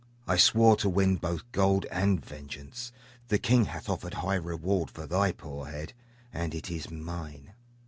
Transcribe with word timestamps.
I 0.27 0.35
swore 0.35 0.77
to 0.77 0.89
win 0.89 1.17
both 1.17 1.43
gold 1.51 1.85
and 1.91 2.25
vengeance. 2.25 2.91
The 3.27 3.37
king 3.37 3.65
hath 3.65 3.87
offered 3.87 4.15
high 4.15 4.33
reward 4.33 4.89
for 4.89 5.05
thy 5.05 5.31
poor 5.31 5.67
head, 5.67 5.93
and 6.33 6.55
it 6.55 6.71
is 6.71 6.89
mine. 6.89 7.53